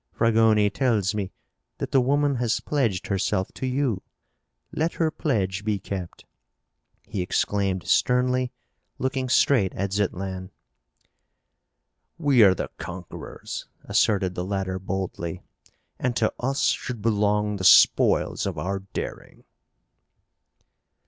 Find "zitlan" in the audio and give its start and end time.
9.93-10.49